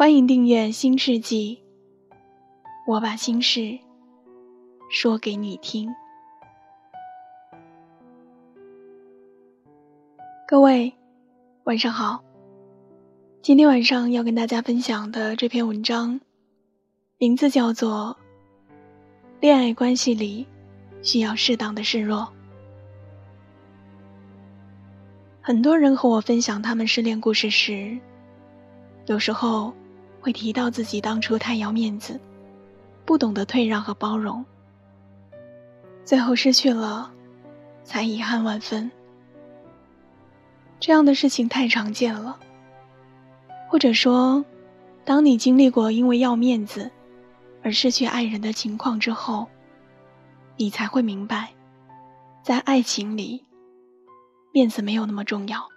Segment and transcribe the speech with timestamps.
[0.00, 1.60] 欢迎订阅《新世纪》，
[2.86, 3.78] 我把心事
[4.88, 5.94] 说给你听。
[10.48, 10.90] 各位，
[11.64, 12.24] 晚上好。
[13.42, 16.18] 今天晚上要跟大家分享的这篇文章，
[17.18, 18.16] 名字叫做
[19.38, 20.46] 《恋爱关系里
[21.02, 22.20] 需要适当的示弱》。
[25.42, 27.98] 很多人和我分享他们失恋故事时，
[29.04, 29.74] 有时候
[30.20, 32.20] 会提到自己当初太要面子，
[33.04, 34.44] 不懂得退让和包容，
[36.04, 37.10] 最后失去了，
[37.84, 38.90] 才遗憾万分。
[40.78, 42.38] 这样的事情太常见了，
[43.68, 44.44] 或者说，
[45.04, 46.90] 当你经历过因为要面子
[47.62, 49.46] 而失去爱人的情况之后，
[50.56, 51.52] 你才会明白，
[52.42, 53.44] 在爱情里，
[54.52, 55.68] 面子没有那么重要。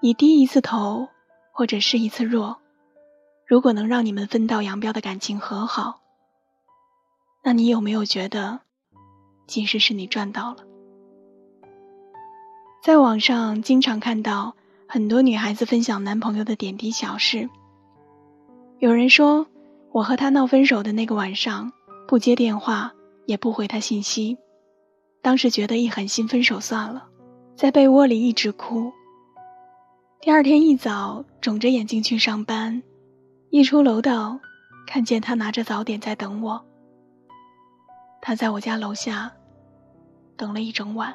[0.00, 1.08] 你低一次头
[1.52, 2.56] 或者是一次弱，
[3.48, 6.00] 如果能让你们分道扬镳的感情和好，
[7.42, 8.60] 那你有没有觉得，
[9.46, 10.58] 其实是你赚到了？
[12.82, 14.54] 在网上经常看到
[14.86, 17.48] 很多女孩子分享男朋友的点滴小事。
[18.80, 19.46] 有人说，
[19.92, 21.72] 我和他闹分手的那个晚上，
[22.06, 22.92] 不接电话，
[23.24, 24.36] 也不回他信息，
[25.22, 27.08] 当时觉得一狠心分手算了，
[27.56, 28.92] 在被窝里一直哭。
[30.20, 32.82] 第二天一早，肿着眼睛去上班，
[33.50, 34.38] 一出楼道，
[34.86, 36.62] 看见他拿着早点在等我。
[38.20, 39.32] 他在我家楼下
[40.36, 41.14] 等了一整晚。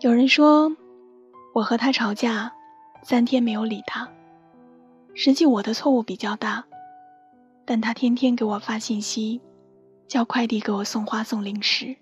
[0.00, 0.70] 有人说，
[1.54, 2.52] 我和他吵架，
[3.02, 4.06] 三天没有理他。
[5.14, 6.62] 实际我的错误比较大，
[7.64, 9.40] 但他天天给我发信息，
[10.06, 11.96] 叫快递给我送花送零食，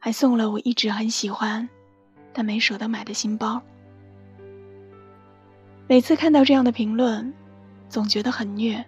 [0.00, 1.68] 还送了我一直很喜欢，
[2.32, 3.62] 但没舍得买的新包。
[5.90, 7.32] 每次看到这样的评论，
[7.88, 8.84] 总觉得很虐，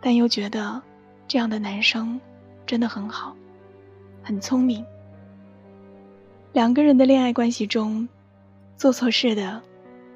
[0.00, 0.80] 但又觉得
[1.28, 2.18] 这样的男生
[2.64, 3.36] 真的很好，
[4.22, 4.82] 很聪明。
[6.54, 8.08] 两个人的恋爱关系中，
[8.74, 9.60] 做错事的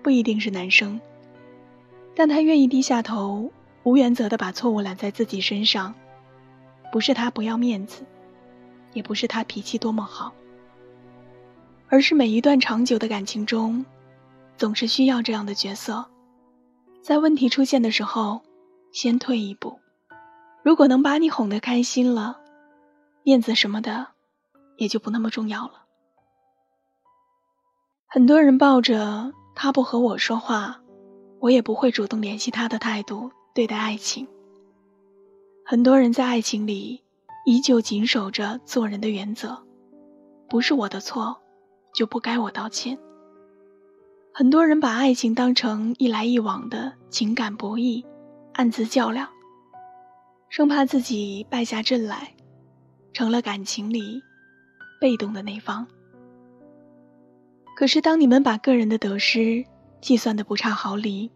[0.03, 0.99] 不一定是男生，
[2.15, 3.51] 但他愿意低下头，
[3.83, 5.95] 无原则的把错误揽在自己身上，
[6.91, 8.03] 不是他不要面子，
[8.95, 10.33] 也不是他脾气多么好，
[11.91, 13.85] 而是每一段长久的感情中，
[14.57, 16.05] 总是需要这样的角色，
[17.03, 18.43] 在问题出现的时候，
[18.93, 19.79] 先退一步，
[20.63, 22.41] 如果能把你哄得开心了，
[23.23, 24.09] 面子什么的，
[24.77, 25.85] 也就不那么重要了。
[28.07, 30.81] 很多人抱着他不和我说话，
[31.41, 34.27] 我也不会主动联系他的态度对待爱情。
[35.67, 37.03] 很多人在爱情里
[37.45, 39.63] 依旧谨守着做人的原则，
[40.49, 41.37] 不是我的错，
[41.93, 42.99] 就不该我道歉。
[44.39, 48.05] 很多人把爱情当成一来一往的情感博弈，
[48.53, 49.27] 暗自较量，
[50.51, 52.35] 生怕自己败下阵来，
[53.15, 54.23] 成了感情里
[55.01, 55.87] 被动的那方。
[57.75, 59.65] 可是，当你们把个人的得失
[60.03, 61.31] 计算的不差毫厘，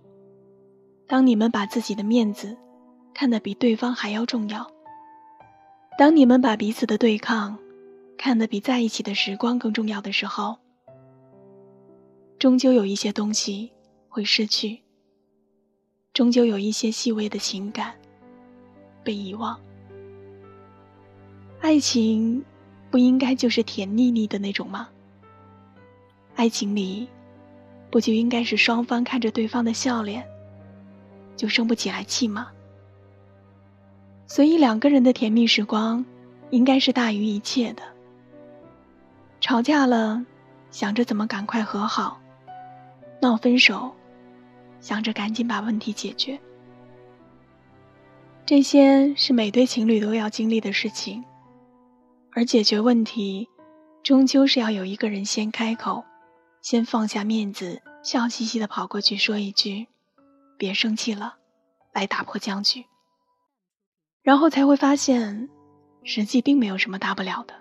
[1.07, 2.55] 当你们把自己的面子
[3.15, 4.71] 看得比对方还要重要，
[5.97, 7.59] 当你们把彼此的对抗
[8.19, 10.59] 看得比在一起的时光更重要的时候，
[12.41, 13.71] 终究有一些东西
[14.09, 14.81] 会失去，
[16.15, 17.95] 终究有一些细微的情感
[19.05, 19.61] 被遗忘。
[21.61, 22.43] 爱情
[22.91, 24.89] 不应该就是甜腻腻的那种吗？
[26.35, 27.07] 爱情里，
[27.91, 30.27] 不就应该是双方看着对方的笑脸，
[31.37, 32.51] 就生不起来气吗？
[34.27, 36.03] 所以两个人的甜蜜时光，
[36.49, 37.83] 应该是大于一切的。
[39.43, 40.25] 吵架了，
[40.71, 42.19] 想着怎么赶快和好；
[43.21, 43.95] 闹分手，
[44.81, 46.41] 想着赶紧把问题解决。
[48.47, 51.23] 这些是每对情侣都要经历的事情，
[52.33, 53.49] 而解决问题，
[54.03, 56.05] 终究是要有一个人先开口。
[56.63, 59.87] 先放下面子，笑嘻嘻的跑过去说一句
[60.59, 61.37] ：“别生气了，
[61.95, 62.85] 来打破僵局。”
[64.23, 65.49] 然后才会发现，
[66.05, 67.55] 实际并没有什么大不了的。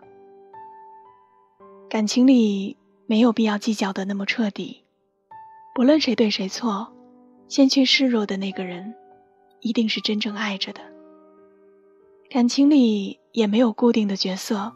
[1.89, 4.83] 感情里没有必要计较的那么彻底，
[5.73, 6.93] 不论谁对谁错，
[7.47, 8.93] 先去示弱的那个人，
[9.61, 10.81] 一定是真正爱着的。
[12.29, 14.71] 感情里也没有固定的角色，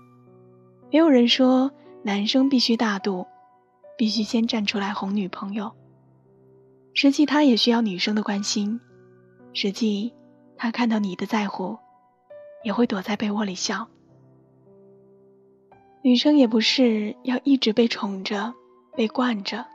[0.91, 1.71] 没有人说
[2.03, 3.25] 男生必须大度，
[3.97, 5.71] 必须先站出来哄女朋友。
[6.93, 8.79] 实际他也需要女生的关心，
[9.51, 10.13] 实际
[10.55, 11.77] 他看到你的在乎，
[12.63, 13.87] 也会躲在被窝里笑。
[16.01, 18.53] 女生也不是要一直被宠着、
[18.95, 19.65] 被惯着，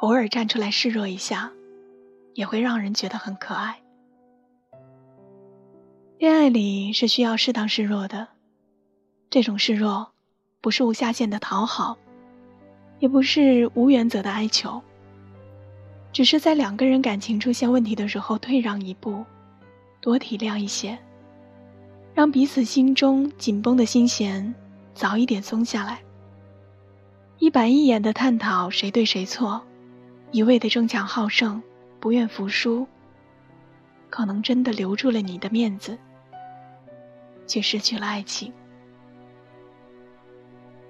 [0.00, 1.50] 偶尔站出来示弱一下，
[2.34, 3.80] 也会让人觉得很可爱。
[6.18, 8.28] 恋爱里是需要适当示弱的，
[9.30, 10.12] 这种示弱，
[10.60, 11.96] 不是无下限的讨好，
[12.98, 14.80] 也不是无原则的哀求，
[16.12, 19.24] 只是在两个人感情出现问题的时候退让一步，
[20.00, 20.98] 多体谅一些，
[22.14, 24.54] 让彼此心中紧绷的心弦。
[24.94, 26.00] 早一点松下来。
[27.38, 29.62] 一板一眼的探讨谁对谁错，
[30.32, 31.62] 一味的争强好胜，
[32.00, 32.86] 不愿服输，
[34.10, 35.98] 可能真的留住了你的面子，
[37.46, 38.52] 却失去了爱情。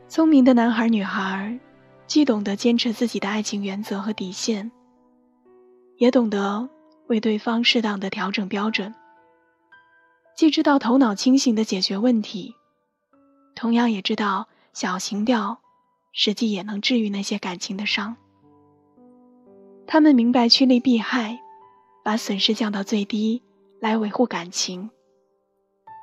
[0.08, 1.58] 聪明的男孩女孩，
[2.06, 4.70] 既懂得坚持自己的爱情原则和底线，
[5.98, 6.68] 也懂得
[7.08, 8.94] 为对方适当的调整标准，
[10.36, 12.54] 既知道头脑清醒的解决问题。
[13.54, 15.60] 同样也知道小情调，
[16.12, 18.16] 实际也能治愈那些感情的伤。
[19.86, 21.38] 他们明白趋利避害，
[22.02, 23.42] 把损失降到最低，
[23.80, 24.90] 来维护感情。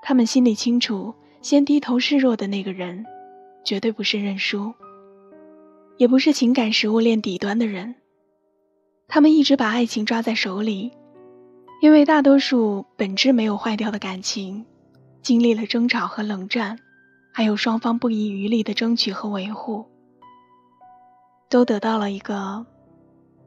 [0.01, 3.05] 他们心里清楚，先低头示弱的那个人，
[3.63, 4.73] 绝对不是认输，
[5.97, 7.95] 也不是情感食物链底端的人。
[9.07, 10.91] 他们一直把爱情抓在手里，
[11.81, 14.65] 因为大多数本质没有坏掉的感情，
[15.21, 16.79] 经历了争吵和冷战。
[17.35, 19.87] 还有双方不遗余力的争取和维护，
[21.49, 22.63] 都得到了一个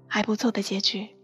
[0.06, 1.15] 还不错的结局。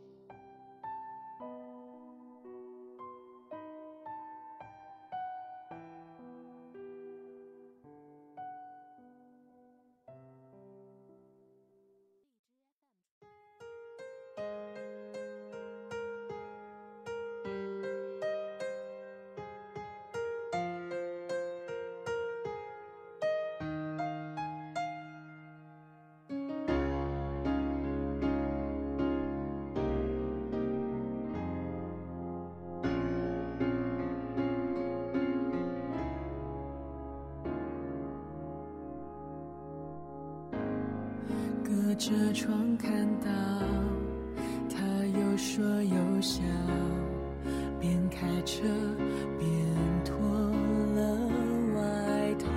[42.03, 42.91] 着窗看
[43.21, 43.31] 到
[44.69, 46.43] 他有说有笑，
[47.79, 48.65] 边开车
[49.39, 49.49] 边
[50.05, 50.19] 脱
[50.97, 51.17] 了
[51.77, 52.49] 外套。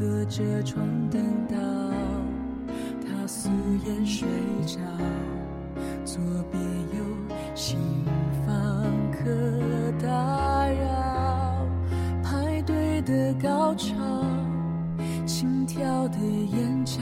[0.00, 1.56] 隔着窗等到
[3.06, 3.48] 他素
[3.86, 4.28] 颜睡
[4.66, 4.80] 着，
[6.04, 6.20] 左
[6.50, 6.60] 边
[6.98, 7.04] 有
[7.54, 7.78] 新
[8.44, 9.30] 房客
[10.02, 11.68] 打扰，
[12.20, 13.94] 排队的高潮，
[15.26, 17.00] 轻挑的眼角。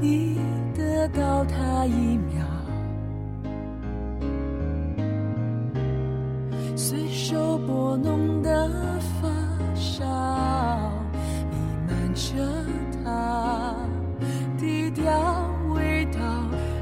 [0.00, 0.38] 你
[0.74, 2.44] 得到他一秒，
[6.74, 8.68] 随手拨弄的
[9.20, 9.28] 发
[9.76, 10.04] 梢，
[11.50, 11.56] 弥
[11.86, 12.34] 漫着
[13.04, 13.76] 他
[14.58, 16.18] 低调味道，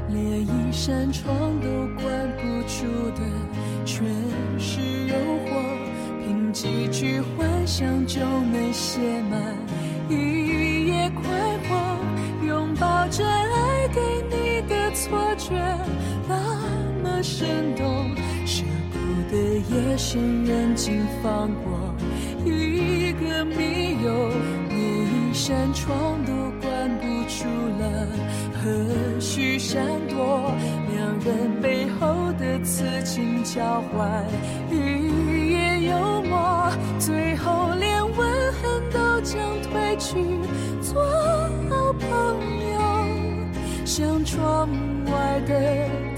[0.09, 1.31] 连一扇窗
[1.61, 1.67] 都
[2.01, 3.21] 关不住的，
[3.85, 4.03] 全
[4.57, 5.49] 是诱惑，
[6.25, 8.99] 凭几句幻想就能写
[9.29, 9.39] 满
[10.11, 11.21] 一夜快
[11.67, 11.71] 活。
[12.45, 13.99] 拥抱着爱给
[14.29, 15.53] 你的错觉，
[16.27, 16.35] 那
[17.01, 18.13] 么生动，
[18.45, 18.97] 舍不
[19.31, 19.37] 得
[19.69, 21.95] 夜深人静放过
[22.43, 24.29] 一个密友，
[24.69, 27.45] 连一扇窗都关不住
[27.79, 28.07] 了，
[28.53, 30.51] 何须闪躲？
[30.93, 34.25] 两人背后的刺青交换
[34.69, 37.50] 语言幽默，最后
[43.93, 44.69] 像窗
[45.03, 46.10] 外的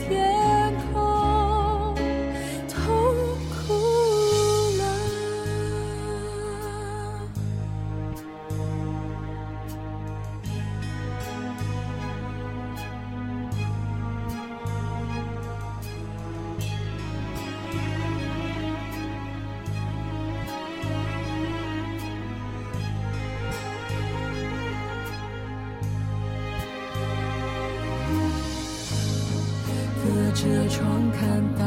[30.33, 31.21] 车窗看
[31.57, 31.63] 到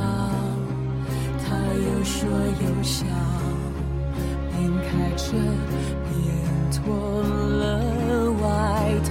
[1.44, 3.06] 他有说有笑，
[4.50, 5.36] 边开车
[6.08, 6.12] 边
[6.72, 6.74] 脱
[7.22, 7.62] 了
[8.42, 8.44] 外
[9.04, 9.08] 套。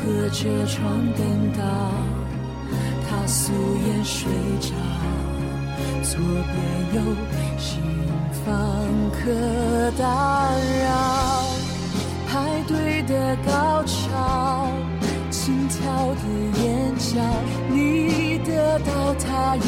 [0.00, 0.78] 隔着窗
[1.16, 1.60] 等到
[3.08, 3.52] 他素
[3.86, 4.72] 颜睡着，
[6.02, 6.56] 左边
[6.94, 6.96] 有
[7.58, 7.82] 新
[8.46, 8.46] 房
[9.12, 9.18] 客
[9.98, 10.04] 打
[10.84, 10.86] 扰，
[19.56, 19.66] 衣角，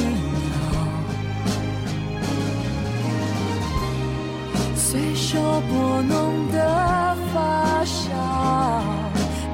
[4.77, 8.09] 随手拨弄的发梢，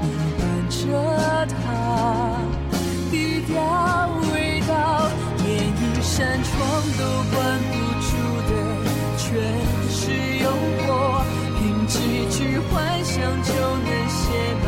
[0.03, 0.05] 你
[0.39, 0.77] 伴着
[1.47, 1.55] 他，
[3.11, 3.15] 低
[3.47, 3.55] 调
[4.33, 4.73] 味道，
[5.45, 6.53] 连一扇窗
[6.99, 7.01] 都
[7.33, 7.37] 关
[7.71, 8.09] 不住
[8.49, 8.51] 的
[9.19, 9.25] 全
[9.91, 9.95] 是
[10.43, 10.45] 诱
[10.87, 10.89] 惑，
[11.59, 11.95] 凭几
[12.31, 12.39] 句
[12.71, 14.21] 幻想就能写
[14.65, 14.67] 满。